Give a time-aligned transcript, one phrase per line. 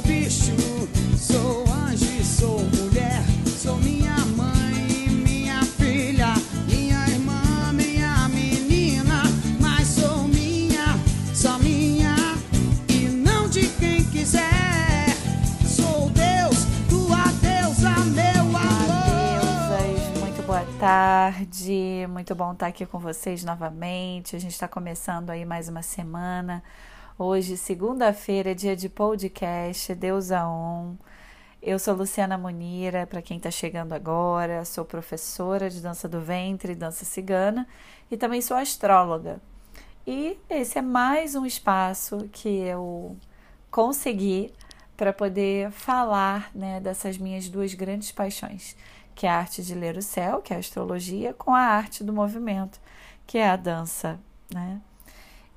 [0.00, 0.52] sou bicho,
[1.16, 3.22] sou anjo sou mulher.
[3.46, 6.34] Sou minha mãe, minha filha,
[6.66, 9.22] minha irmã, minha menina.
[9.60, 10.96] Mas sou minha,
[11.34, 12.14] só minha
[12.88, 15.06] e não de quem quiser.
[15.66, 19.68] Sou Deus, tua deusa, meu amor.
[19.68, 24.34] Deusas, muito boa tarde, muito bom estar aqui com vocês novamente.
[24.34, 26.62] A gente está começando aí mais uma semana.
[27.22, 30.94] Hoje, segunda-feira, é dia de podcast, Deusa On.
[31.60, 36.74] Eu sou Luciana Munira, para quem está chegando agora, sou professora de dança do ventre,
[36.74, 37.68] dança cigana
[38.10, 39.38] e também sou astróloga.
[40.06, 43.14] E esse é mais um espaço que eu
[43.70, 44.50] consegui
[44.96, 48.74] para poder falar né, dessas minhas duas grandes paixões,
[49.14, 52.02] que é a arte de ler o céu, que é a astrologia, com a arte
[52.02, 52.80] do movimento,
[53.26, 54.18] que é a dança,
[54.50, 54.80] né?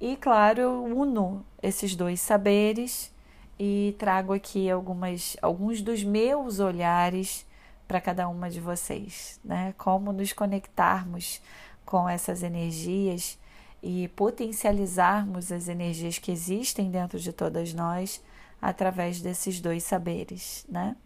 [0.05, 3.09] E claro, eu uno esses dois saberes
[3.57, 7.45] e trago aqui algumas, alguns dos meus olhares
[7.87, 9.73] para cada uma de vocês, né?
[9.77, 11.41] Como nos conectarmos
[11.85, 13.39] com essas energias
[13.81, 18.21] e potencializarmos as energias que existem dentro de todas nós
[18.61, 20.97] através desses dois saberes, né?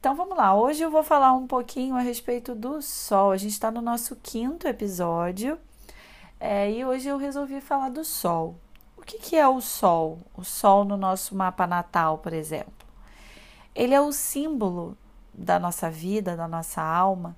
[0.00, 3.32] Então vamos lá, hoje eu vou falar um pouquinho a respeito do Sol.
[3.32, 5.58] A gente está no nosso quinto episódio
[6.38, 8.56] é, e hoje eu resolvi falar do Sol.
[8.96, 10.18] O que, que é o Sol?
[10.36, 12.72] O Sol no nosso mapa natal, por exemplo.
[13.74, 14.96] Ele é o símbolo
[15.32, 17.36] da nossa vida, da nossa alma,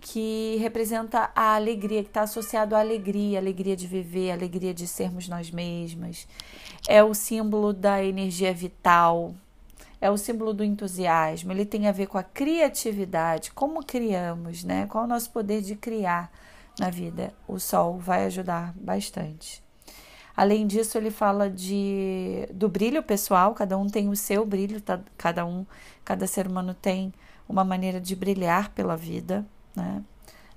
[0.00, 5.28] que representa a alegria, que está associado à alegria, alegria de viver, alegria de sermos
[5.28, 6.28] nós mesmas.
[6.86, 9.34] É o símbolo da energia vital,
[10.00, 11.50] é o símbolo do entusiasmo.
[11.50, 14.86] Ele tem a ver com a criatividade, como criamos, né?
[14.86, 16.30] Qual é o nosso poder de criar
[16.78, 17.32] na vida.
[17.46, 19.62] O sol vai ajudar bastante.
[20.36, 25.00] Além disso, ele fala de do brilho pessoal, cada um tem o seu brilho, tá,
[25.16, 25.64] cada um,
[26.04, 27.12] cada ser humano tem
[27.48, 29.46] uma maneira de brilhar pela vida,
[29.76, 30.02] né?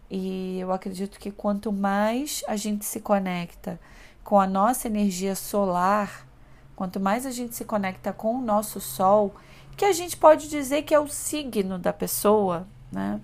[0.09, 3.79] E eu acredito que quanto mais a gente se conecta
[4.23, 6.25] com a nossa energia solar,
[6.75, 9.35] quanto mais a gente se conecta com o nosso sol,
[9.75, 13.19] que a gente pode dizer que é o signo da pessoa, né?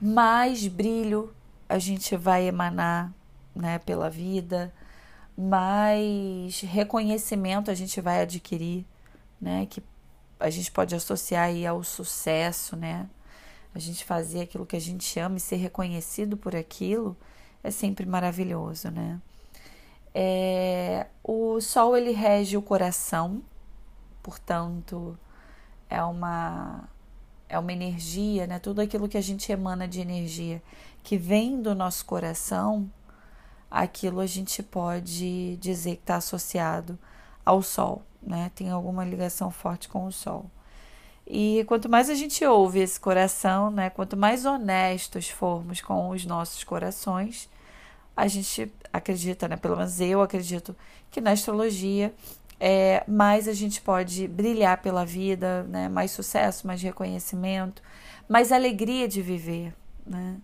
[0.00, 1.34] Mais brilho
[1.68, 3.12] a gente vai emanar
[3.54, 4.72] né, pela vida,
[5.36, 8.84] mais reconhecimento a gente vai adquirir,
[9.40, 9.82] né, que
[10.38, 13.08] a gente pode associar aí ao sucesso, né?
[13.74, 17.16] A gente fazer aquilo que a gente ama e ser reconhecido por aquilo
[17.62, 19.20] é sempre maravilhoso, né?
[20.14, 23.42] É, o sol ele rege o coração,
[24.22, 25.16] portanto
[25.88, 26.88] é uma
[27.50, 28.58] é uma energia, né?
[28.60, 30.62] Tudo aquilo que a gente emana de energia
[31.02, 32.88] que vem do nosso coração,
[33.68, 36.96] aquilo a gente pode dizer que está associado
[37.44, 38.52] ao sol, né?
[38.54, 40.46] Tem alguma ligação forte com o sol.
[41.26, 43.90] E quanto mais a gente ouve esse coração, né?
[43.90, 47.48] Quanto mais honestos formos com os nossos corações,
[48.16, 49.56] a gente acredita, né?
[49.56, 50.76] Pelo menos eu acredito
[51.10, 52.14] que na astrologia
[52.60, 55.88] é, mais a gente pode brilhar pela vida, né?
[55.88, 57.82] mais sucesso, mais reconhecimento,
[58.28, 59.74] mais alegria de viver.
[60.06, 60.36] Né?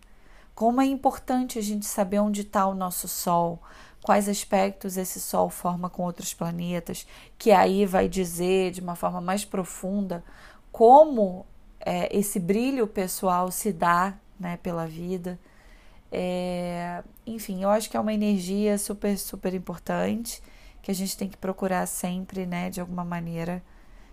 [0.55, 3.61] Como é importante a gente saber onde está o nosso Sol,
[4.03, 7.07] quais aspectos esse Sol forma com outros planetas,
[7.37, 10.25] que aí vai dizer de uma forma mais profunda
[10.73, 11.45] como
[11.79, 15.39] é, esse brilho pessoal se dá né, pela vida.
[16.11, 20.41] É, enfim, eu acho que é uma energia super, super importante
[20.87, 23.61] que a gente tem que procurar sempre, né, de alguma maneira,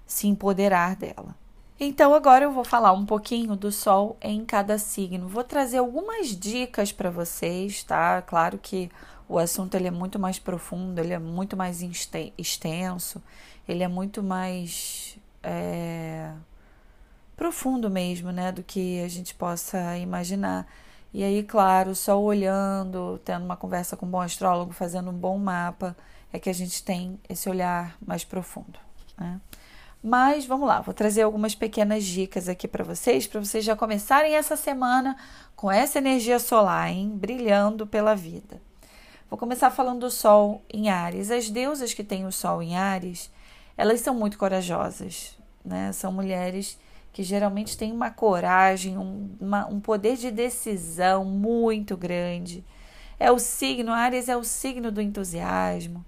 [0.07, 1.35] se empoderar dela.
[1.79, 5.27] Então, agora eu vou falar um pouquinho do Sol em cada signo.
[5.27, 8.23] Vou trazer algumas dicas para vocês, tá?
[8.23, 8.89] Claro que
[9.29, 11.83] o assunto ele é muito mais profundo, ele é muito mais
[12.39, 13.21] extenso,
[13.67, 16.31] ele é muito mais é,
[17.37, 18.51] profundo mesmo, né?
[18.51, 20.65] Do que a gente possa imaginar.
[21.13, 25.37] E aí, claro, só olhando, tendo uma conversa com um bom astrólogo, fazendo um bom
[25.37, 25.95] mapa,
[26.33, 28.79] é que a gente tem esse olhar mais profundo.
[29.17, 29.39] Né?
[30.03, 34.35] Mas vamos lá, vou trazer algumas pequenas dicas aqui para vocês, para vocês já começarem
[34.35, 35.15] essa semana
[35.55, 37.09] com essa energia solar, hein?
[37.15, 38.59] brilhando pela vida.
[39.29, 41.31] Vou começar falando do Sol em Ares.
[41.31, 43.31] As deusas que têm o Sol em Ares,
[43.77, 45.91] elas são muito corajosas, né?
[45.91, 46.77] São mulheres
[47.11, 52.63] que geralmente têm uma coragem, um, uma, um poder de decisão muito grande.
[53.19, 56.05] É o signo, Ares é o signo do entusiasmo,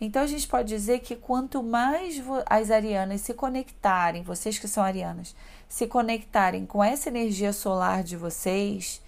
[0.00, 4.82] então a gente pode dizer que quanto mais as arianas se conectarem, vocês que são
[4.82, 5.34] arianas,
[5.68, 9.02] se conectarem com essa energia solar de vocês,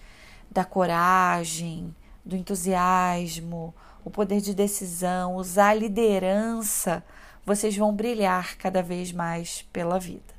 [0.49, 1.93] da coragem,
[2.25, 3.73] do entusiasmo,
[4.03, 7.03] o poder de decisão, usar a liderança,
[7.45, 10.35] vocês vão brilhar cada vez mais pela vida.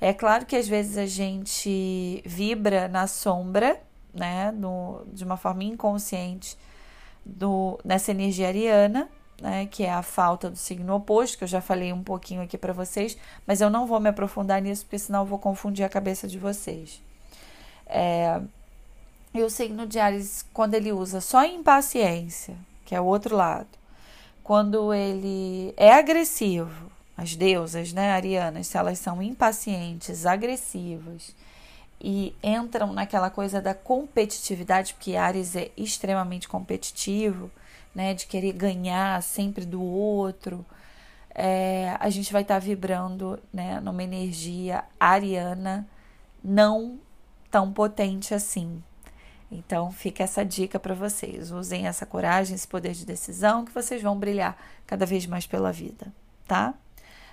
[0.00, 3.80] É claro que às vezes a gente vibra na sombra,
[4.12, 6.56] né, no, de uma forma inconsciente,
[7.24, 9.08] do, nessa energia ariana,
[9.42, 12.56] né, que é a falta do signo oposto, que eu já falei um pouquinho aqui
[12.56, 15.88] para vocês, mas eu não vou me aprofundar nisso, porque senão eu vou confundir a
[15.88, 17.02] cabeça de vocês.
[17.86, 18.40] É,
[19.34, 23.66] e o signo de Ares, quando ele usa só impaciência, que é o outro lado,
[24.44, 31.34] quando ele é agressivo, as deusas, né, arianas, se elas são impacientes, agressivas
[32.00, 37.50] e entram naquela coisa da competitividade, porque Ares é extremamente competitivo,
[37.94, 40.64] né, de querer ganhar sempre do outro,
[41.34, 45.86] é, a gente vai estar tá vibrando, né, numa energia ariana
[46.42, 46.98] não
[47.50, 48.82] tão potente assim.
[49.50, 51.50] Então, fica essa dica para vocês.
[51.50, 54.56] Usem essa coragem, esse poder de decisão, que vocês vão brilhar
[54.86, 56.12] cada vez mais pela vida,
[56.46, 56.72] tá?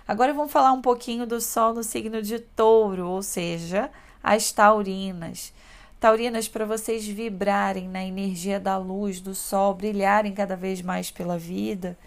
[0.06, 3.90] Agora vamos falar um pouquinho do Sol no signo de Touro, ou seja,
[4.22, 5.54] as taurinas.
[6.00, 11.38] Taurinas, para vocês vibrarem na energia da luz do Sol, brilharem cada vez mais pela
[11.38, 11.98] vida,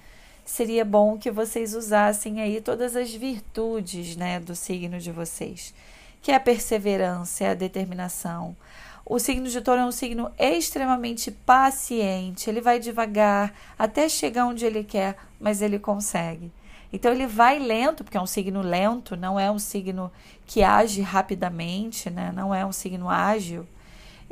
[0.46, 5.74] seria bom que vocês usassem aí todas as virtudes né, do signo de vocês,
[6.22, 8.56] que é a perseverança, é a determinação.
[9.04, 14.64] O signo de touro é um signo extremamente paciente, ele vai devagar até chegar onde
[14.64, 16.50] ele quer, mas ele consegue.
[16.90, 20.10] Então ele vai lento, porque é um signo lento, não é um signo
[20.46, 22.32] que age rapidamente, né?
[22.34, 23.66] não é um signo ágil.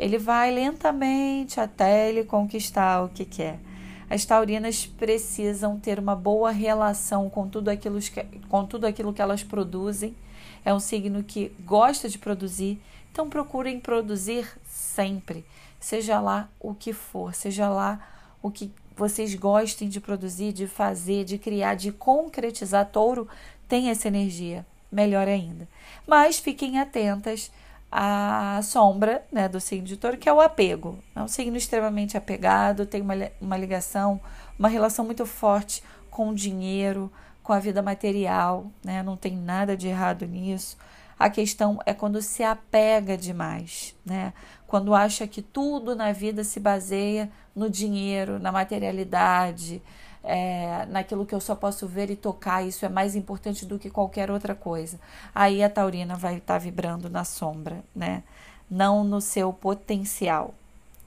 [0.01, 3.61] Ele vai lentamente até ele conquistar o que quer.
[4.09, 9.21] As taurinas precisam ter uma boa relação com tudo aquilo que, com tudo aquilo que
[9.21, 10.17] elas produzem.
[10.65, 12.81] É um signo que gosta de produzir,
[13.13, 15.45] então procurem produzir sempre,
[15.79, 18.01] seja lá o que for, seja lá
[18.43, 22.87] o que vocês gostem de produzir, de fazer, de criar, de concretizar.
[22.91, 23.29] Touro
[23.69, 25.69] tem essa energia, melhor ainda.
[26.07, 27.53] Mas fiquem atentas
[27.91, 30.99] à sombra né, do signo de touro, que é o apego.
[31.15, 34.21] É um signo extremamente apegado, tem uma, uma ligação,
[34.59, 37.11] uma relação muito forte com o dinheiro,
[37.43, 39.03] com a vida material, né?
[39.03, 40.77] não tem nada de errado nisso.
[41.19, 44.33] A questão é quando se apega demais, né?
[44.67, 49.83] Quando acha que tudo na vida se baseia no dinheiro, na materialidade,
[50.23, 53.91] é, naquilo que eu só posso ver e tocar, isso é mais importante do que
[53.91, 54.99] qualquer outra coisa.
[55.35, 58.23] Aí a taurina vai estar tá vibrando na sombra, né?
[58.71, 60.55] Não no seu potencial,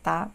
[0.02, 0.30] tá?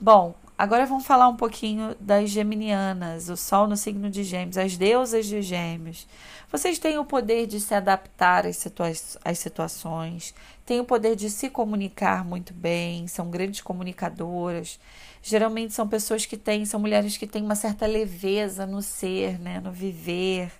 [0.00, 4.76] Bom, agora vamos falar um pouquinho das geminianas, o sol no signo de gêmeos, as
[4.76, 6.06] deusas de gêmeos.
[6.50, 8.90] Vocês têm o poder de se adaptar às, situa
[9.24, 10.32] às situações,
[10.64, 14.78] têm o poder de se comunicar muito bem, são grandes comunicadoras.
[15.22, 19.60] Geralmente são pessoas que têm, são mulheres que têm uma certa leveza no ser, né,
[19.60, 20.52] no viver.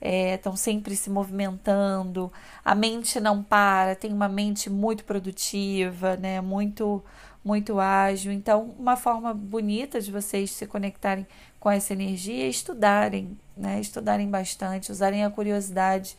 [0.00, 2.32] Estão é, sempre se movimentando,
[2.64, 7.04] a mente não para, tem uma mente muito produtiva, né, muito
[7.44, 8.32] muito ágil.
[8.32, 11.26] Então, uma forma bonita de vocês se conectarem
[11.60, 13.78] com essa energia é estudarem, né?
[13.78, 16.16] Estudarem bastante, usarem a curiosidade,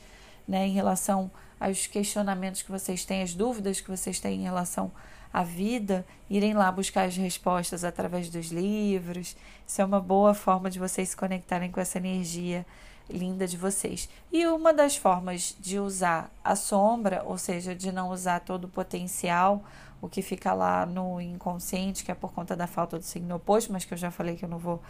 [0.47, 4.91] né, em relação aos questionamentos que vocês têm, as dúvidas que vocês têm em relação
[5.33, 9.35] à vida, irem lá buscar as respostas através dos livros.
[9.65, 12.65] Isso é uma boa forma de vocês se conectarem com essa energia
[13.09, 14.09] linda de vocês.
[14.31, 18.69] E uma das formas de usar a sombra, ou seja, de não usar todo o
[18.69, 19.63] potencial,
[20.01, 23.71] o que fica lá no inconsciente, que é por conta da falta do signo oposto,
[23.71, 24.81] mas que eu já falei que eu não vou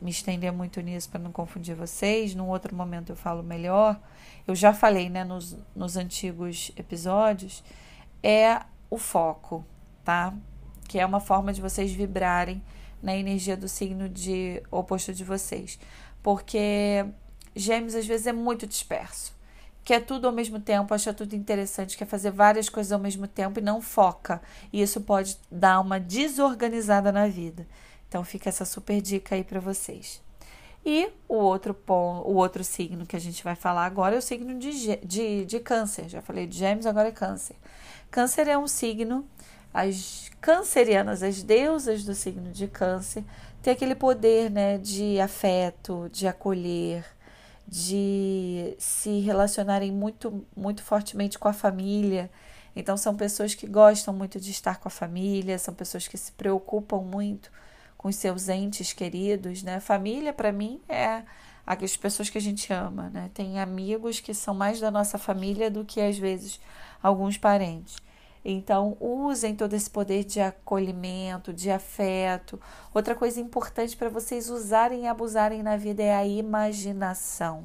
[0.00, 2.34] me estender muito nisso para não confundir vocês.
[2.34, 4.00] Num outro momento eu falo melhor.
[4.46, 7.64] Eu já falei né, nos, nos antigos episódios,
[8.22, 9.64] é o foco,
[10.04, 10.34] tá?
[10.88, 12.62] Que é uma forma de vocês vibrarem
[13.02, 15.78] na energia do signo de oposto de vocês.
[16.22, 17.04] Porque
[17.54, 19.34] Gêmeos às vezes é muito disperso.
[19.84, 23.60] Quer tudo ao mesmo tempo, acha tudo interessante, quer fazer várias coisas ao mesmo tempo
[23.60, 24.40] e não foca.
[24.72, 27.66] E isso pode dar uma desorganizada na vida.
[28.14, 30.22] Então fica essa super dica aí para vocês.
[30.86, 34.22] E o outro ponto, o outro signo que a gente vai falar agora é o
[34.22, 36.08] signo de, de, de câncer.
[36.08, 37.56] Já falei de gêmeos, agora é câncer.
[38.12, 39.28] Câncer é um signo,
[39.72, 43.24] as cancerianas, as deusas do signo de câncer,
[43.60, 47.04] têm aquele poder né, de afeto, de acolher,
[47.66, 52.30] de se relacionarem muito, muito fortemente com a família.
[52.76, 56.30] Então, são pessoas que gostam muito de estar com a família, são pessoas que se
[56.30, 57.50] preocupam muito
[58.04, 59.80] com os seus entes queridos, né?
[59.80, 61.22] Família, para mim, é
[61.66, 63.30] as pessoas que a gente ama, né?
[63.32, 66.60] Tem amigos que são mais da nossa família do que, às vezes,
[67.02, 67.96] alguns parentes.
[68.44, 72.60] Então, usem todo esse poder de acolhimento, de afeto.
[72.92, 77.64] Outra coisa importante para vocês usarem e abusarem na vida é a imaginação.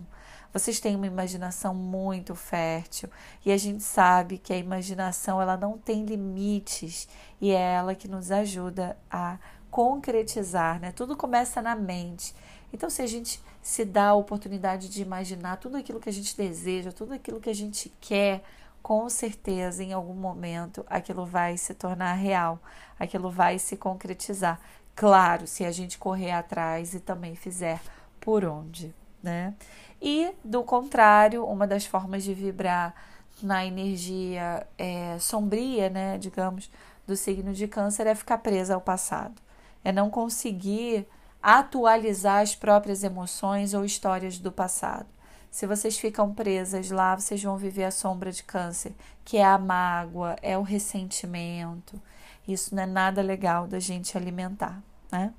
[0.53, 3.09] Vocês têm uma imaginação muito fértil
[3.45, 7.09] e a gente sabe que a imaginação ela não tem limites
[7.41, 9.37] e é ela que nos ajuda a
[9.69, 10.91] concretizar, né?
[10.91, 12.33] Tudo começa na mente.
[12.73, 16.35] Então, se a gente se dá a oportunidade de imaginar tudo aquilo que a gente
[16.35, 18.43] deseja, tudo aquilo que a gente quer,
[18.81, 22.59] com certeza em algum momento aquilo vai se tornar real,
[22.97, 24.59] aquilo vai se concretizar.
[24.95, 27.81] Claro, se a gente correr atrás e também fizer
[28.19, 29.53] por onde, né?
[30.01, 32.93] E do contrário, uma das formas de vibrar
[33.41, 36.69] na energia é, sombria, né, digamos,
[37.07, 39.41] do signo de Câncer é ficar presa ao passado,
[39.83, 41.07] é não conseguir
[41.41, 45.07] atualizar as próprias emoções ou histórias do passado.
[45.49, 48.93] Se vocês ficam presas lá, vocês vão viver a sombra de câncer,
[49.25, 51.99] que é a mágoa, é o ressentimento.
[52.47, 54.81] Isso não é nada legal da gente alimentar,
[55.11, 55.33] né?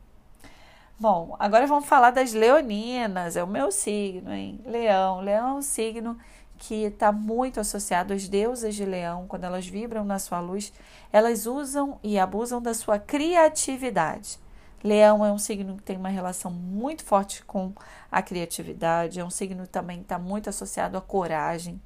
[0.99, 4.61] Bom, agora vamos falar das leoninas, é o meu signo, hein?
[4.66, 5.20] Leão.
[5.20, 6.18] Leão é um signo
[6.61, 10.71] que está muito associado às deusas de leão, quando elas vibram na sua luz,
[11.11, 14.38] elas usam e abusam da sua criatividade.
[14.85, 17.73] Leão é um signo que tem uma relação muito forte com
[18.12, 21.81] a criatividade, é um signo que também está muito associado à coragem,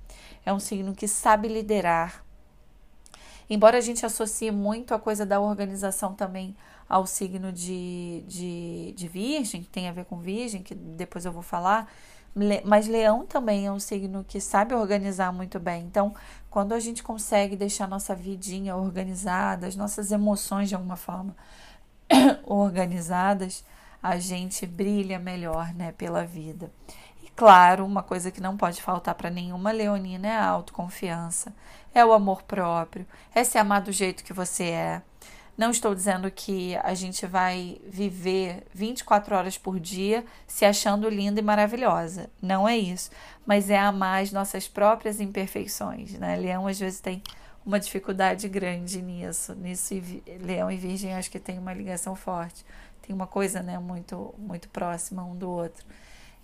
[0.45, 2.25] é um signo que sabe liderar.
[3.49, 6.57] Embora a gente associe muito a coisa da organização também
[6.89, 11.33] ao signo de, de, de Virgem, que tem a ver com Virgem, que depois eu
[11.33, 11.89] vou falar,
[12.65, 15.85] mas Leão também é um signo que sabe organizar muito bem.
[15.85, 16.15] Então,
[16.51, 21.37] quando a gente consegue deixar nossa vidinha organizada, as nossas emoções de alguma forma
[22.45, 23.65] organizadas,
[24.03, 26.71] a gente brilha melhor, né, pela vida.
[27.23, 31.55] E claro, uma coisa que não pode faltar para nenhuma leonina é a autoconfiança,
[31.95, 35.03] é o amor próprio, é se amar do jeito que você é.
[35.57, 41.39] Não estou dizendo que a gente vai viver 24 horas por dia se achando linda
[41.39, 42.29] e maravilhosa.
[42.43, 43.11] Não é isso.
[43.47, 46.13] Mas é amar as nossas próprias imperfeições.
[46.15, 46.37] Né?
[46.37, 47.23] Leão às vezes tem
[47.65, 49.55] uma dificuldade grande nisso.
[49.55, 49.95] Nisso,
[50.41, 52.65] Leão e Virgem acho que tem uma ligação forte.
[53.01, 55.85] Tem uma coisa, né, muito, muito próxima um do outro.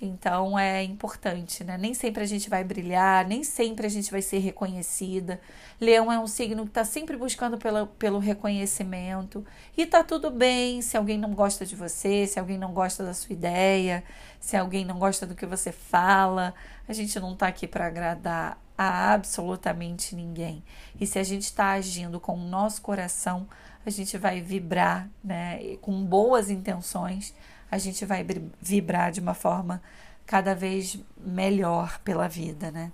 [0.03, 1.77] Então é importante, né?
[1.77, 5.39] Nem sempre a gente vai brilhar, nem sempre a gente vai ser reconhecida.
[5.79, 9.45] Leão é um signo que está sempre buscando pela, pelo reconhecimento.
[9.77, 13.13] E tá tudo bem se alguém não gosta de você, se alguém não gosta da
[13.13, 14.03] sua ideia,
[14.41, 16.55] se alguém não gosta do que você fala.
[16.89, 20.65] A gente não está aqui para agradar a absolutamente ninguém.
[20.99, 23.47] E se a gente está agindo com o nosso coração,
[23.85, 25.77] a gente vai vibrar, né?
[25.83, 27.35] Com boas intenções,
[27.71, 28.27] a gente vai
[28.61, 29.83] vibrar de uma forma
[30.27, 32.93] cada vez melhor pela vida, né?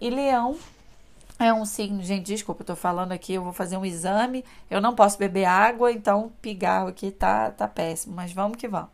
[0.00, 0.56] E Leão
[1.38, 4.80] é um signo, gente, desculpa, eu tô falando aqui, eu vou fazer um exame, eu
[4.80, 8.90] não posso beber água, então pigarro aqui tá, tá péssimo, mas vamos que vamos.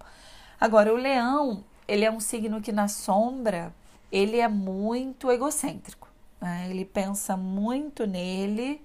[0.60, 3.74] Agora, o leão, ele é um signo que na sombra
[4.10, 6.08] ele é muito egocêntrico.
[6.40, 6.68] Né?
[6.70, 8.80] Ele pensa muito nele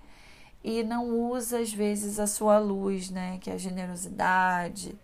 [0.63, 3.37] e não usa às vezes a sua luz, né?
[3.39, 4.95] Que é a generosidade,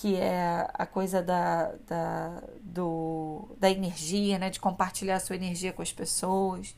[0.00, 4.48] que é a coisa da, da, do, da energia, né?
[4.48, 6.74] De compartilhar a sua energia com as pessoas.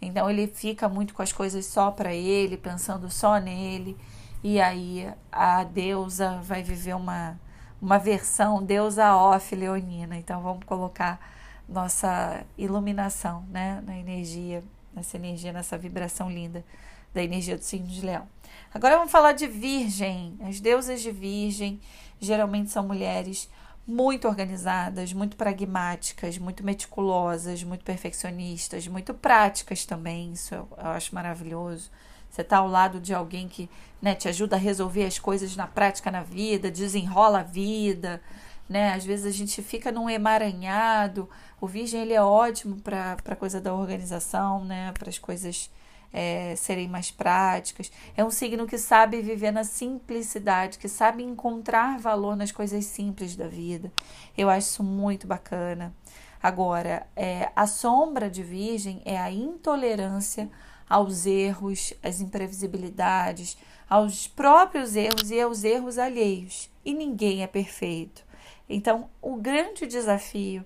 [0.00, 3.98] Então ele fica muito com as coisas só para ele, pensando só nele.
[4.42, 7.38] E aí a deusa vai viver uma,
[7.82, 10.16] uma versão deusa off leonina.
[10.16, 11.20] Então vamos colocar
[11.68, 16.64] nossa iluminação, né, na energia, nessa energia, nessa vibração linda
[17.12, 18.26] da energia do signo de Leão.
[18.72, 20.38] Agora vamos falar de Virgem.
[20.40, 21.78] As deusas de Virgem
[22.24, 23.48] geralmente são mulheres
[23.86, 30.32] muito organizadas, muito pragmáticas, muito meticulosas, muito perfeccionistas, muito práticas também.
[30.32, 31.90] Isso eu, eu acho maravilhoso.
[32.30, 33.70] Você está ao lado de alguém que
[34.02, 38.20] né, te ajuda a resolver as coisas na prática na vida, desenrola a vida,
[38.68, 38.92] né?
[38.92, 41.28] Às vezes a gente fica num emaranhado.
[41.60, 44.92] O virgem ele é ótimo para a coisa da organização, né?
[44.92, 45.70] Para as coisas
[46.14, 47.90] é, serem mais práticas.
[48.16, 53.34] É um signo que sabe viver na simplicidade, que sabe encontrar valor nas coisas simples
[53.34, 53.92] da vida.
[54.38, 55.92] Eu acho isso muito bacana.
[56.40, 60.48] Agora, é, a sombra de Virgem é a intolerância
[60.88, 63.58] aos erros, às imprevisibilidades,
[63.90, 66.70] aos próprios erros e aos erros alheios.
[66.84, 68.22] E ninguém é perfeito.
[68.68, 70.64] Então, o grande desafio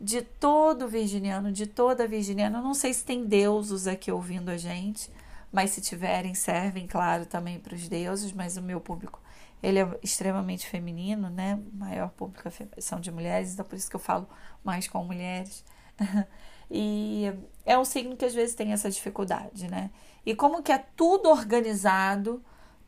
[0.00, 4.56] de todo virginiano, de toda virginiana, eu não sei se tem deuses aqui ouvindo a
[4.56, 5.10] gente,
[5.52, 9.20] mas se tiverem, servem, claro, também para os deuses, mas o meu público,
[9.62, 11.60] ele é extremamente feminino, né?
[11.72, 14.26] O maior público é são de mulheres, então por isso que eu falo
[14.64, 15.64] mais com mulheres.
[16.70, 17.30] e
[17.66, 19.90] é um signo que às vezes tem essa dificuldade, né?
[20.24, 22.42] E como que é tudo organizado,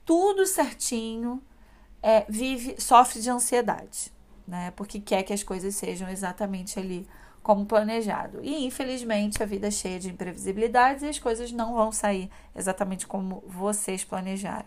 [0.05, 1.43] tudo certinho,
[2.03, 4.13] é, vive, sofre de ansiedade,
[4.53, 4.71] né?
[4.77, 7.09] Porque quer que as coisas sejam exatamente ali
[7.43, 8.39] como planejado.
[8.43, 13.07] E infelizmente a vida é cheia de imprevisibilidades e as coisas não vão sair exatamente
[13.07, 14.67] como vocês planejaram.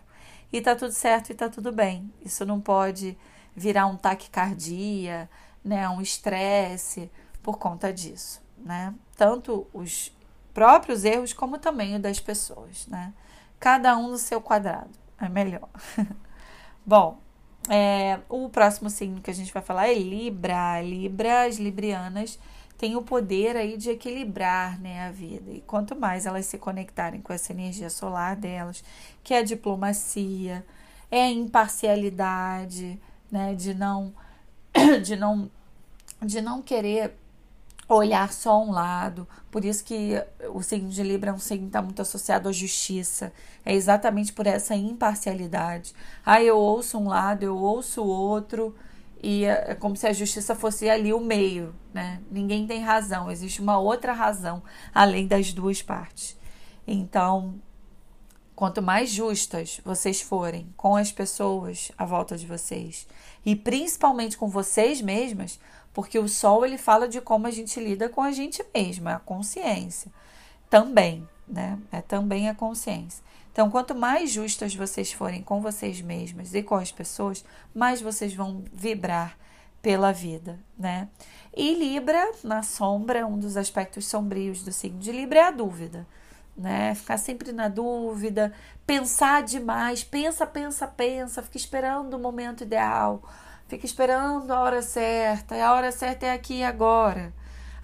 [0.52, 2.12] E tá tudo certo e tá tudo bem.
[2.20, 3.16] Isso não pode
[3.54, 5.30] virar um taquicardia,
[5.64, 7.08] né, um estresse
[7.40, 8.92] por conta disso, né?
[9.16, 10.12] Tanto os
[10.52, 13.14] próprios erros como também o das pessoas, né?
[13.60, 14.90] Cada um no seu quadrado,
[15.20, 15.68] é melhor.
[16.84, 17.20] Bom,
[17.68, 20.80] é, o próximo signo que a gente vai falar é Libra.
[20.82, 22.38] Libra, as librianas
[22.78, 25.50] têm o poder aí de equilibrar né, a vida.
[25.50, 28.84] E quanto mais elas se conectarem com essa energia solar delas,
[29.24, 30.64] que é a diplomacia,
[31.10, 34.12] é a imparcialidade, né, de não
[35.02, 35.50] de não
[36.22, 37.14] de não querer
[37.88, 39.26] olhar só um lado.
[39.50, 42.52] Por isso que o signo de Libra é um signo que está muito associado à
[42.52, 43.32] justiça.
[43.64, 45.94] É exatamente por essa imparcialidade.
[46.24, 48.74] Ah, eu ouço um lado, eu ouço o outro,
[49.22, 52.20] e é, é como se a justiça fosse ali o meio, né?
[52.30, 54.62] Ninguém tem razão, existe uma outra razão
[54.94, 56.36] além das duas partes.
[56.86, 57.54] Então,
[58.54, 63.06] quanto mais justas vocês forem com as pessoas à volta de vocês,
[63.44, 65.58] e principalmente com vocês mesmas,
[65.96, 69.18] porque o sol ele fala de como a gente lida com a gente mesma, a
[69.18, 70.12] consciência.
[70.68, 71.78] Também, né?
[71.90, 73.24] É também a consciência.
[73.50, 77.42] Então, quanto mais justas vocês forem com vocês mesmas e com as pessoas,
[77.74, 79.38] mais vocês vão vibrar
[79.80, 81.08] pela vida, né?
[81.56, 86.06] E Libra, na sombra, um dos aspectos sombrios do signo de Libra é a dúvida,
[86.54, 86.94] né?
[86.94, 88.52] Ficar sempre na dúvida,
[88.86, 93.22] pensar demais, pensa, pensa, pensa, fica esperando o momento ideal
[93.68, 97.32] Fica esperando a hora certa, e a hora certa é aqui e agora.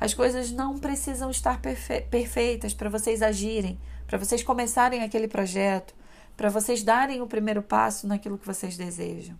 [0.01, 5.95] As coisas não precisam estar perfe perfeitas para vocês agirem, para vocês começarem aquele projeto,
[6.37, 9.37] para vocês darem o primeiro passo naquilo que vocês desejam.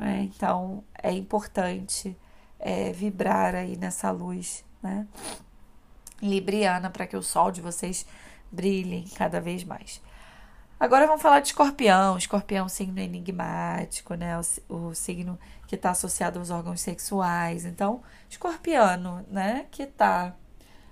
[0.00, 2.16] É, então, é importante
[2.58, 5.06] é, vibrar aí nessa luz, né?
[6.22, 8.06] Libriana, para que o sol de vocês
[8.50, 10.00] brilhe cada vez mais.
[10.78, 12.16] Agora vamos falar de escorpião.
[12.16, 14.38] Escorpião é signo enigmático, né?
[14.68, 15.38] O, o signo
[15.70, 17.64] que está associado aos órgãos sexuais.
[17.64, 19.68] Então, escorpiano, né?
[19.70, 20.34] Que está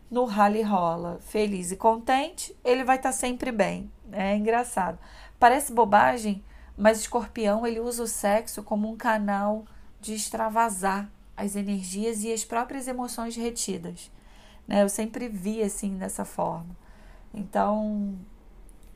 [0.08, 3.90] no rally rola, feliz e contente, ele vai estar tá sempre bem.
[4.12, 4.96] É engraçado.
[5.36, 6.44] Parece bobagem,
[6.76, 9.64] mas escorpião ele usa o sexo como um canal
[10.00, 14.12] de extravasar as energias e as próprias emoções retidas.
[14.64, 14.84] Né?
[14.84, 16.76] Eu sempre vi assim dessa forma.
[17.34, 18.16] Então,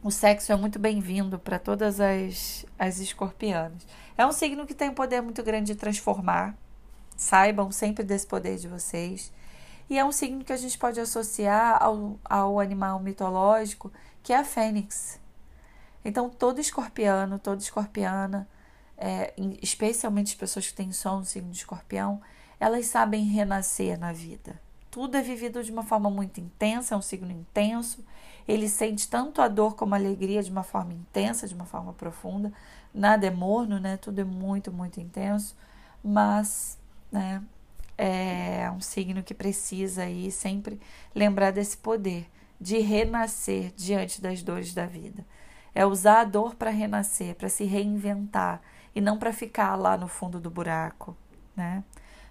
[0.03, 3.87] o sexo é muito bem-vindo para todas as, as escorpianas.
[4.19, 6.57] É um signo que tem um poder muito grande de transformar.
[7.17, 9.33] Saibam sempre desse poder de vocês.
[9.89, 13.93] E é um signo que a gente pode associar ao, ao animal mitológico,
[14.25, 15.21] que é a fênix.
[16.05, 18.49] Então, todo escorpiano, toda escorpiana,
[18.99, 22.21] é, especialmente as pessoas que têm som no signo de escorpião,
[22.59, 24.61] elas sabem renascer na vida.
[24.91, 28.05] Tudo é vivido de uma forma muito intensa, é um signo intenso
[28.47, 31.93] ele sente tanto a dor como a alegria de uma forma intensa, de uma forma
[31.93, 32.53] profunda.
[32.93, 33.97] Nada é morno, né?
[33.97, 35.57] Tudo é muito, muito intenso.
[36.03, 36.79] Mas,
[37.11, 37.43] né?
[37.97, 40.81] É um signo que precisa aí sempre
[41.15, 42.29] lembrar desse poder
[42.61, 45.25] de renascer diante das dores da vida.
[45.75, 48.61] É usar a dor para renascer, para se reinventar
[48.95, 51.17] e não para ficar lá no fundo do buraco,
[51.57, 51.85] né?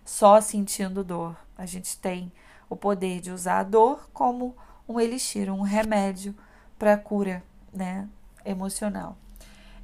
[0.03, 1.37] Só sentindo dor.
[1.57, 2.31] A gente tem
[2.69, 4.55] o poder de usar a dor como
[4.91, 6.35] um elixir, um remédio
[6.77, 8.07] para cura né,
[8.45, 9.17] emocional.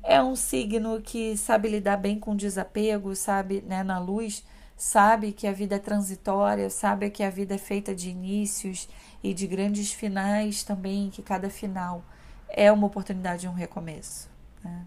[0.03, 4.43] É um signo que sabe lidar bem com desapego, sabe, né, na luz,
[4.75, 8.87] sabe que a vida é transitória, sabe que a vida é feita de inícios
[9.23, 12.03] e de grandes finais também, que cada final
[12.47, 14.29] é uma oportunidade de um recomeço.
[14.63, 14.85] Né?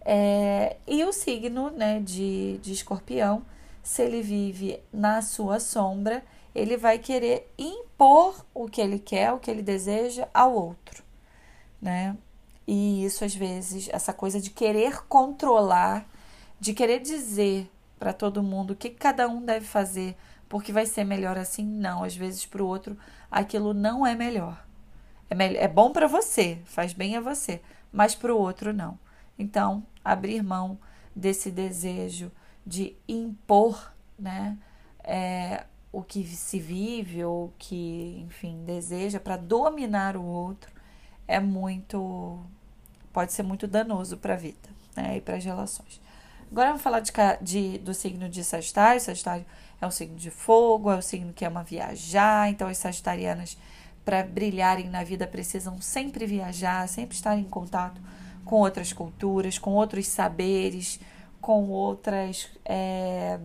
[0.00, 3.42] É, e o signo né, de, de escorpião,
[3.82, 6.22] se ele vive na sua sombra,
[6.58, 11.02] ele vai querer impor o que ele quer, o que ele deseja ao outro,
[11.80, 12.16] né?
[12.66, 16.06] E isso às vezes, essa coisa de querer controlar,
[16.60, 20.16] de querer dizer para todo mundo o que cada um deve fazer,
[20.48, 22.96] porque vai ser melhor assim, não, às vezes para o outro
[23.30, 24.64] aquilo não é melhor.
[25.30, 27.60] É, é bom para você, faz bem a você,
[27.92, 28.98] mas para o outro não.
[29.38, 30.78] Então, abrir mão
[31.14, 32.30] desse desejo
[32.66, 34.58] de impor, né?
[35.02, 40.70] É, o que se vive ou que, enfim, deseja para dominar o outro
[41.26, 42.38] é muito
[43.12, 46.00] pode ser muito danoso para a vida, né, e para as relações.
[46.50, 49.00] Agora vamos falar de, de, do signo de Sagitário.
[49.00, 49.44] Sagitário
[49.80, 52.48] é um signo de fogo, é um signo que ama viajar.
[52.48, 53.56] Então, as sagitarianas,
[54.04, 58.00] para brilharem na vida, precisam sempre viajar, sempre estar em contato
[58.44, 60.98] com outras culturas, com outros saberes,
[61.40, 63.38] com outras, é,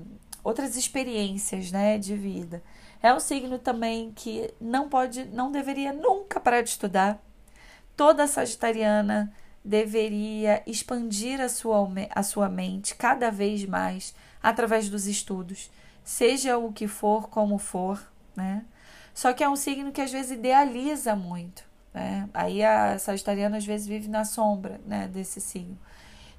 [0.44, 2.62] outras experiências né, de vida.
[3.02, 7.22] É um signo também que não pode, não deveria nunca parar de estudar.
[7.96, 15.72] Toda sagitariana deveria expandir a sua, a sua mente cada vez mais através dos estudos,
[16.04, 18.02] seja o que for, como for,
[18.36, 18.66] né?
[19.14, 22.28] Só que é um signo que às vezes idealiza muito, né?
[22.34, 25.78] Aí a sagitariana às vezes vive na sombra, né, desse signo,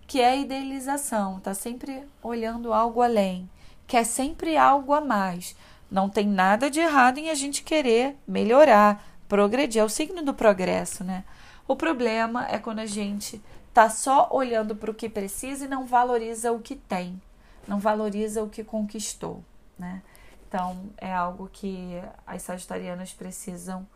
[0.07, 3.49] que é a idealização, tá sempre olhando algo além,
[3.87, 5.57] quer sempre algo a mais.
[5.90, 10.35] Não tem nada de errado em a gente querer melhorar, progredir, é o signo do
[10.35, 11.25] progresso, né?
[11.66, 13.42] O problema é quando a gente
[13.73, 17.20] tá só olhando para o que precisa e não valoriza o que tem,
[17.66, 19.42] não valoriza o que conquistou,
[19.79, 20.03] né?
[20.47, 23.87] Então é algo que as sagitarianas precisam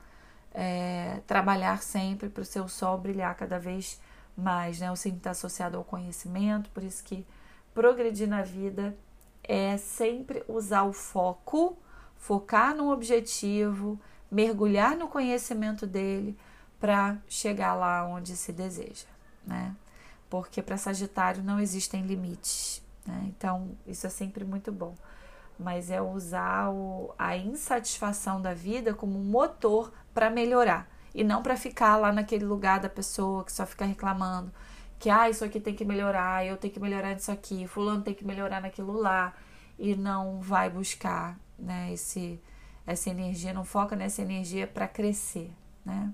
[0.53, 4.01] é, trabalhar sempre para o seu sol brilhar cada vez
[4.37, 4.91] mais, né?
[4.91, 7.27] O signo está associado ao conhecimento, por isso que
[7.75, 8.97] progredir na vida
[9.49, 11.79] é sempre usar o foco,
[12.19, 13.99] focar no objetivo,
[14.31, 16.37] mergulhar no conhecimento dele
[16.79, 19.07] para chegar lá onde se deseja,
[19.47, 19.75] né?
[20.29, 23.25] Porque para Sagitário não existem limites, né?
[23.27, 24.95] Então, isso é sempre muito bom.
[25.59, 31.43] Mas é usar o, a insatisfação da vida como um motor para melhorar e não
[31.43, 34.53] para ficar lá naquele lugar da pessoa que só fica reclamando
[34.99, 38.15] que ah, isso aqui tem que melhorar, eu tenho que melhorar nisso aqui, fulano tem
[38.15, 39.33] que melhorar naquilo lá
[39.79, 42.41] e não vai buscar, né, esse
[42.87, 45.53] essa energia, não foca nessa energia para crescer,
[45.85, 46.11] né?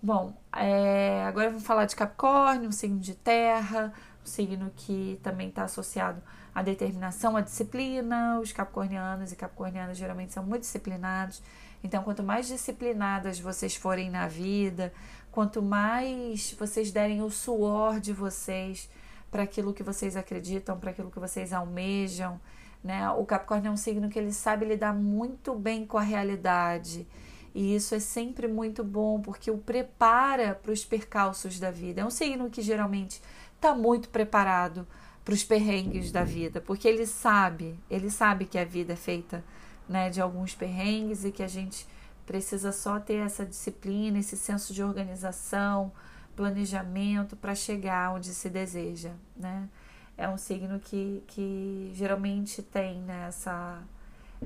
[0.00, 5.48] Bom, é, agora vamos falar de Capricórnio, um signo de terra, um signo que também
[5.48, 6.22] está associado
[6.54, 8.38] à determinação, à disciplina.
[8.40, 11.42] Os capricornianos e capricornianas geralmente são muito disciplinados.
[11.82, 14.92] Então, quanto mais disciplinadas vocês forem na vida,
[15.30, 18.90] quanto mais vocês derem o suor de vocês
[19.30, 22.40] para aquilo que vocês acreditam, para aquilo que vocês almejam,
[22.82, 23.08] né?
[23.10, 27.06] O Capricórnio é um signo que ele sabe lidar muito bem com a realidade
[27.54, 32.00] e isso é sempre muito bom porque o prepara para os percalços da vida.
[32.00, 33.20] É um signo que geralmente
[33.56, 34.86] está muito preparado
[35.24, 39.44] para os perrengues da vida, porque ele sabe, ele sabe que a vida é feita
[39.88, 41.86] né, de alguns perrengues e que a gente
[42.30, 45.90] precisa só ter essa disciplina, esse senso de organização,
[46.36, 49.68] planejamento para chegar onde se deseja, né?
[50.16, 53.82] É um signo que, que geralmente tem né, essa,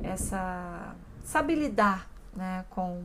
[0.03, 0.97] essa
[2.35, 3.05] né, com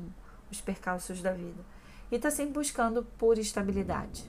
[0.50, 1.62] os percalços da vida.
[2.10, 4.24] E está sempre buscando por estabilidade.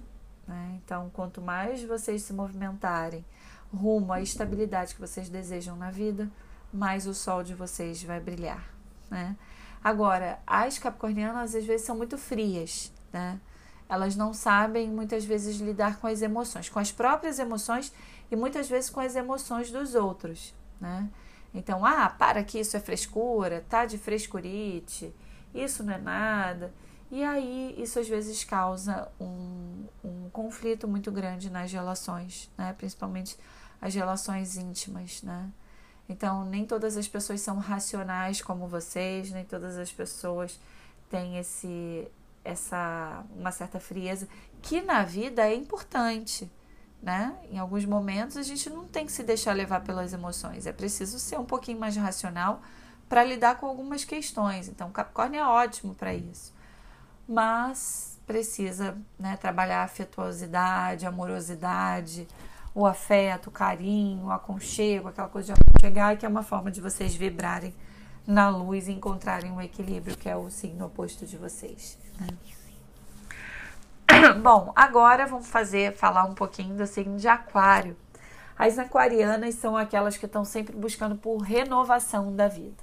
[0.49, 0.81] Né?
[0.85, 3.25] Então, quanto mais vocês se movimentarem
[3.73, 6.29] rumo à estabilidade que vocês desejam na vida,
[6.73, 8.69] mais o sol de vocês vai brilhar.
[9.09, 9.37] Né?
[9.83, 13.41] Agora, as capricornianas às vezes são muito frias, né?
[13.89, 17.93] Elas não sabem muitas vezes lidar com as emoções, com as próprias emoções
[18.31, 21.09] e muitas vezes com as emoções dos outros, né?
[21.53, 25.13] Então, ah, para que isso é frescura, tá de frescurite,
[25.53, 26.73] isso não é nada.
[27.11, 32.73] E aí, isso às vezes causa um, um conflito muito grande nas relações, né?
[32.73, 33.37] principalmente
[33.81, 35.21] as relações íntimas.
[35.23, 35.51] Né?
[36.11, 40.59] Então, nem todas as pessoas são racionais como vocês, nem todas as pessoas
[41.09, 42.07] têm esse,
[42.45, 44.29] essa, uma certa frieza,
[44.61, 46.51] que na vida é importante
[47.03, 47.35] né?
[47.51, 51.19] Em alguns momentos a gente não tem que se deixar levar pelas emoções, é preciso
[51.19, 52.61] ser um pouquinho mais racional
[53.09, 54.69] para lidar com algumas questões.
[54.69, 56.53] Então, Capricórnio é ótimo para isso,
[57.27, 62.29] mas precisa né, trabalhar afetuosidade, amorosidade,
[62.75, 66.81] o afeto, o carinho, o aconchego, aquela coisa de aconchegar, que é uma forma de
[66.81, 67.75] vocês vibrarem
[68.27, 71.99] na luz e encontrarem um equilíbrio, que é o signo oposto de vocês.
[72.19, 72.29] Né?
[74.43, 77.97] Bom, agora vamos fazer falar um pouquinho do signo de Aquário.
[78.59, 82.83] As aquarianas são aquelas que estão sempre buscando por renovação da vida.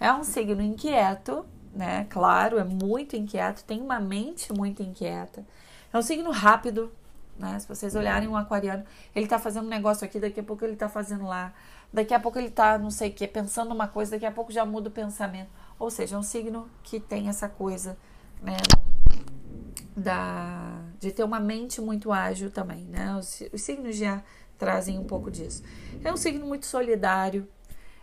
[0.00, 2.06] É um signo inquieto, né?
[2.08, 5.44] Claro, é muito inquieto, tem uma mente muito inquieta.
[5.92, 6.90] É um signo rápido,
[7.38, 7.58] né?
[7.58, 10.76] Se vocês olharem um aquariano, ele tá fazendo um negócio aqui, daqui a pouco ele
[10.76, 11.52] tá fazendo lá,
[11.92, 14.52] daqui a pouco ele tá, não sei o que, pensando uma coisa, daqui a pouco
[14.52, 15.50] já muda o pensamento.
[15.78, 17.96] Ou seja, é um signo que tem essa coisa,
[18.42, 18.56] né?
[19.98, 23.16] da, de ter uma mente muito ágil também, né?
[23.16, 24.22] Os, os signos já
[24.56, 25.62] trazem um pouco disso.
[26.02, 27.48] É um signo muito solidário.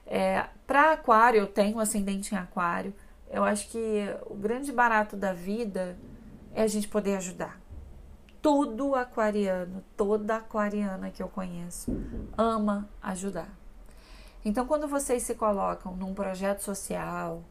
[0.06, 2.94] É, Para Aquário, eu tenho ascendente em Aquário.
[3.32, 5.98] Eu acho que o grande barato da vida
[6.54, 7.60] é a gente poder ajudar.
[8.46, 11.92] Todo aquariano, toda aquariana que eu conheço,
[12.38, 13.50] ama ajudar.
[14.46, 17.44] Então, quando vocês se colocam num projeto social,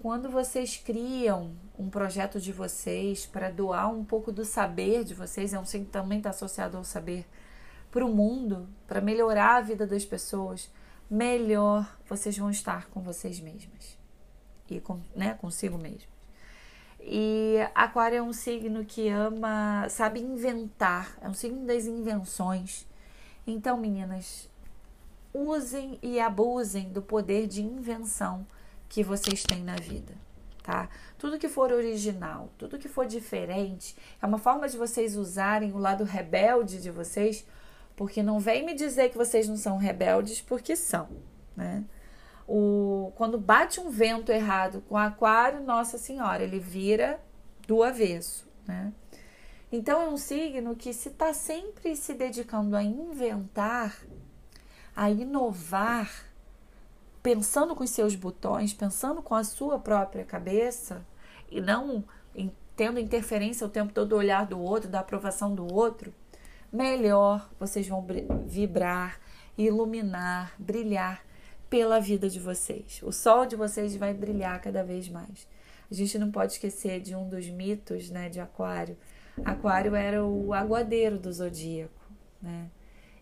[0.00, 5.52] quando vocês criam um projeto de vocês para doar um pouco do saber de vocês,
[5.52, 7.26] é um que também está associado ao saber,
[7.90, 10.72] para o mundo, para melhorar a vida das pessoas,
[11.10, 13.98] melhor vocês vão estar com vocês mesmas
[14.70, 16.13] e com, né, consigo mesmo.
[17.06, 22.86] E Aquário é um signo que ama, sabe inventar, é um signo das invenções.
[23.46, 24.48] Então, meninas,
[25.34, 28.46] usem e abusem do poder de invenção
[28.88, 30.14] que vocês têm na vida,
[30.62, 30.88] tá?
[31.18, 35.78] Tudo que for original, tudo que for diferente, é uma forma de vocês usarem o
[35.78, 37.46] lado rebelde de vocês,
[37.94, 41.08] porque não vem me dizer que vocês não são rebeldes, porque são,
[41.54, 41.84] né?
[42.46, 47.20] O, quando bate um vento errado com aquário, Nossa Senhora, ele vira
[47.66, 48.92] do avesso, né?
[49.72, 53.96] Então é um signo que se está sempre se dedicando a inventar,
[54.94, 56.08] a inovar,
[57.22, 61.04] pensando com os seus botões, pensando com a sua própria cabeça
[61.50, 62.04] e não
[62.76, 66.12] tendo interferência o tempo todo do olhar do outro, da aprovação do outro,
[66.72, 68.04] melhor vocês vão
[68.46, 69.20] vibrar,
[69.56, 71.24] iluminar, brilhar
[71.74, 73.00] pela vida de vocês.
[73.02, 75.44] O sol de vocês vai brilhar cada vez mais.
[75.90, 78.96] A gente não pode esquecer de um dos mitos, né, de Aquário.
[79.44, 82.00] Aquário era o aguadeiro do zodíaco,
[82.40, 82.70] né?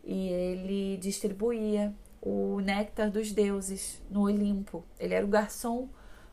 [0.04, 4.84] E ele distribuía o néctar dos deuses no Olimpo.
[5.00, 5.88] Ele era o garçom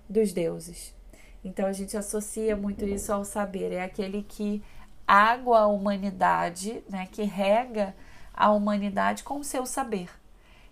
[0.10, 0.94] dos deuses.
[1.42, 3.72] Então a gente associa muito isso ao saber.
[3.72, 4.62] É aquele que
[5.08, 7.96] água a humanidade, né, que rega
[8.34, 10.19] a humanidade com o seu saber.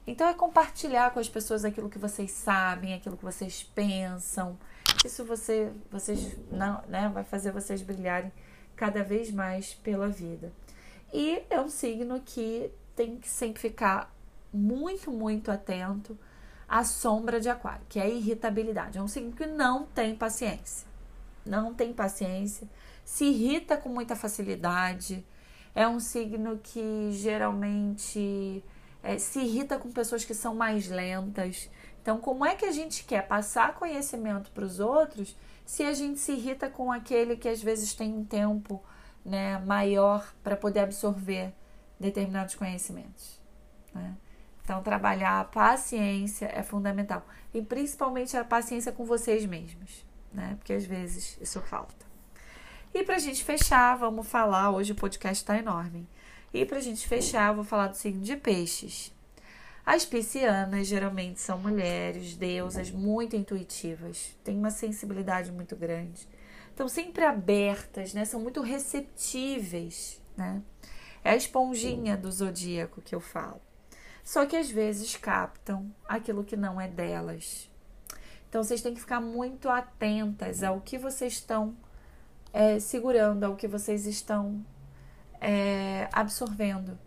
[0.07, 4.57] Então é compartilhar com as pessoas aquilo que vocês sabem, aquilo que vocês pensam.
[5.05, 8.31] Isso você, vocês não, né, vai fazer vocês brilharem
[8.73, 10.53] cada vez mais pela vida.
[11.13, 14.15] E é um signo que tem que sempre ficar
[14.53, 16.17] muito, muito atento
[16.69, 18.97] à sombra de aquário, que é a irritabilidade.
[18.97, 20.87] É um signo que não tem paciência.
[21.45, 22.67] Não tem paciência,
[23.05, 25.25] se irrita com muita facilidade.
[25.73, 28.63] É um signo que geralmente
[29.07, 31.69] é, se irrita com pessoas que são mais lentas.
[32.01, 36.19] Então, como é que a gente quer passar conhecimento para os outros se a gente
[36.19, 38.83] se irrita com aquele que às vezes tem um tempo
[39.23, 41.53] né, maior para poder absorver
[41.97, 43.39] determinados conhecimentos?
[43.95, 44.13] Né?
[44.61, 47.25] Então, trabalhar a paciência é fundamental.
[47.53, 50.55] E principalmente a paciência com vocês mesmos, né?
[50.57, 52.05] Porque às vezes isso falta.
[52.93, 54.71] E para a gente fechar, vamos falar.
[54.71, 56.05] Hoje o podcast está enorme.
[56.57, 59.13] E para a gente fechar, vou falar do signo de peixes.
[59.85, 66.27] As piscianas geralmente são mulheres, deusas muito intuitivas, têm uma sensibilidade muito grande,
[66.69, 68.25] estão sempre abertas, né?
[68.25, 70.63] São muito receptíveis, né?
[71.23, 73.61] É a esponjinha do zodíaco que eu falo.
[74.23, 77.69] Só que às vezes captam aquilo que não é delas.
[78.49, 81.77] Então vocês têm que ficar muito atentas ao que vocês estão
[82.51, 84.65] é, segurando, ao que vocês estão
[85.41, 86.97] é, absorvendo.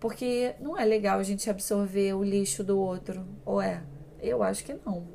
[0.00, 3.82] Porque não é legal a gente absorver o lixo do outro, ou é?
[4.20, 5.06] Eu acho que não.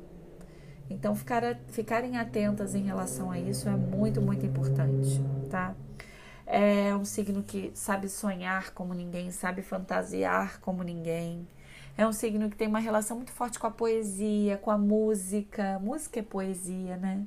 [0.90, 5.74] Então, ficar, ficarem atentas em relação a isso é muito, muito importante, tá?
[6.46, 11.48] É um signo que sabe sonhar como ninguém, sabe fantasiar como ninguém.
[11.96, 15.78] É um signo que tem uma relação muito forte com a poesia, com a música.
[15.78, 17.24] Música é poesia, né?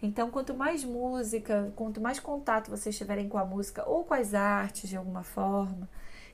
[0.00, 4.32] Então, quanto mais música, quanto mais contato vocês tiverem com a música ou com as
[4.32, 5.88] artes de alguma forma,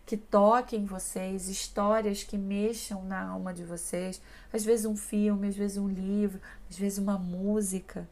[0.05, 4.21] que toquem vocês, histórias que mexam na alma de vocês,
[4.53, 8.07] às vezes um filme, às vezes um livro, às vezes uma música,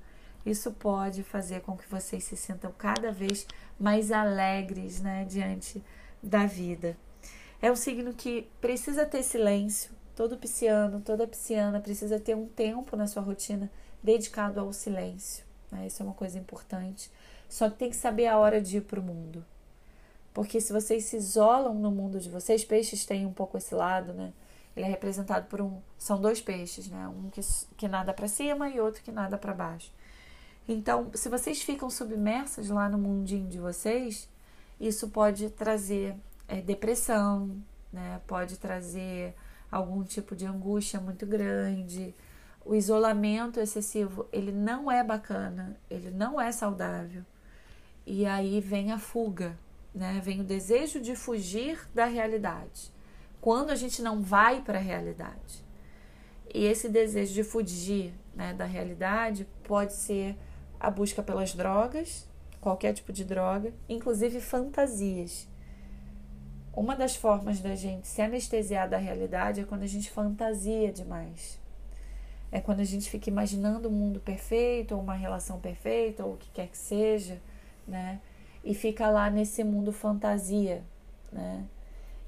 [0.44, 3.46] isso pode fazer com que vocês se sintam cada vez
[3.78, 5.82] mais alegres né, diante
[6.22, 6.96] da vida.
[7.60, 9.90] É um signo que precisa ter silêncio.
[10.16, 13.70] Todo pisciano, toda pisciana precisa ter um tempo na sua rotina
[14.02, 15.44] dedicado ao silêncio.
[15.70, 15.86] Né?
[15.86, 17.10] Isso é uma coisa importante.
[17.48, 19.44] Só que tem que saber a hora de ir para o mundo.
[20.32, 24.12] Porque se vocês se isolam no mundo de vocês, peixes têm um pouco esse lado,
[24.14, 24.32] né?
[24.74, 25.80] Ele é representado por um.
[25.98, 27.06] São dois peixes, né?
[27.08, 27.40] Um que,
[27.76, 29.92] que nada para cima e outro que nada para baixo.
[30.66, 34.28] Então, se vocês ficam submersas lá no mundinho de vocês,
[34.80, 36.14] isso pode trazer
[36.48, 37.54] é, depressão,
[37.92, 38.20] né?
[38.26, 39.34] Pode trazer
[39.70, 42.14] algum tipo de angústia muito grande,
[42.64, 47.24] o isolamento excessivo, ele não é bacana, ele não é saudável.
[48.06, 49.58] E aí vem a fuga,
[49.94, 50.20] né?
[50.22, 52.92] Vem o desejo de fugir da realidade.
[53.40, 55.64] Quando a gente não vai para a realidade.
[56.54, 60.36] E esse desejo de fugir né, da realidade pode ser
[60.78, 62.28] a busca pelas drogas,
[62.60, 65.48] qualquer tipo de droga, inclusive fantasias.
[66.74, 71.61] Uma das formas da gente se anestesiar da realidade é quando a gente fantasia demais.
[72.52, 76.36] É quando a gente fica imaginando um mundo perfeito, ou uma relação perfeita, ou o
[76.36, 77.40] que quer que seja,
[77.88, 78.20] né?
[78.62, 80.84] E fica lá nesse mundo fantasia,
[81.32, 81.64] né?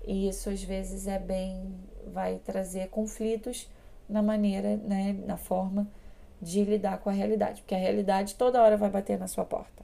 [0.06, 1.74] E isso às vezes é bem
[2.06, 3.68] vai trazer conflitos
[4.08, 5.86] na maneira, né, na forma
[6.40, 9.82] de lidar com a realidade, porque a realidade toda hora vai bater na sua porta.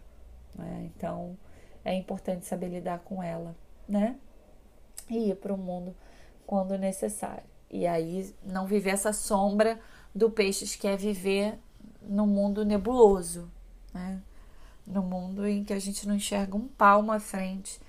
[0.55, 0.91] Né?
[0.95, 1.37] Então
[1.85, 3.57] é importante saber lidar com ela,
[3.89, 4.17] né?
[5.09, 5.97] E ir para o mundo
[6.47, 7.45] quando necessário.
[7.71, 9.79] E aí não viver essa sombra
[10.15, 11.59] do peixes que é viver
[12.03, 13.51] no mundo nebuloso,
[13.93, 14.21] né?
[14.87, 17.81] No mundo em que a gente não enxerga um palmo à frente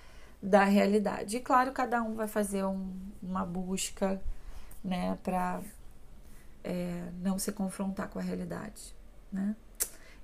[0.41, 1.37] da realidade.
[1.37, 4.21] E claro, cada um vai fazer um, uma busca,
[4.83, 5.61] né, para
[6.63, 8.95] é, não se confrontar com a realidade,
[9.31, 9.55] né?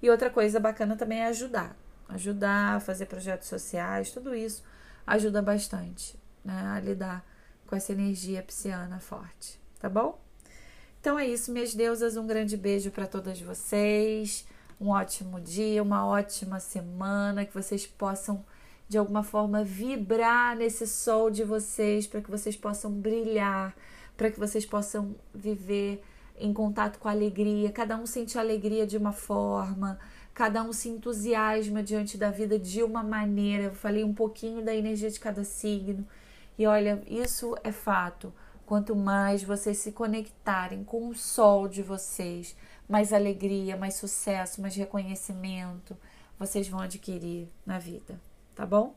[0.02, 1.76] E outra coisa bacana também é ajudar.
[2.10, 4.64] Ajudar, fazer projetos sociais, tudo isso
[5.08, 7.26] ajuda bastante né, a lidar
[7.66, 10.20] com essa energia pisciana forte, tá bom?
[11.00, 12.18] Então é isso, minhas deusas.
[12.18, 14.46] Um grande beijo para todas vocês.
[14.80, 17.46] Um ótimo dia, uma ótima semana.
[17.46, 18.44] Que vocês possam,
[18.88, 23.76] de alguma forma, vibrar nesse sol de vocês, para que vocês possam brilhar,
[24.16, 26.04] para que vocês possam viver
[26.38, 30.00] em contato com a alegria, cada um sente a alegria de uma forma,
[30.34, 33.64] cada um se entusiasma diante da vida de uma maneira.
[33.64, 36.08] Eu falei um pouquinho da energia de cada signo.
[36.58, 38.32] E olha, isso é fato.
[38.68, 42.56] Quanto mais vocês se conectarem com o sol de vocês,
[42.88, 45.98] mais alegria, mais sucesso, mais reconhecimento
[46.40, 48.20] vocês vão adquirir na vida,
[48.56, 48.96] tá bom?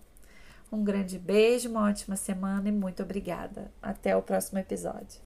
[0.71, 3.73] Um grande beijo, uma ótima semana e muito obrigada.
[3.83, 5.19] Até o próximo episódio.